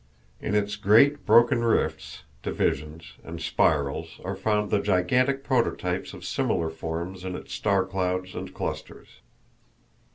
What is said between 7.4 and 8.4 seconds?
star clouds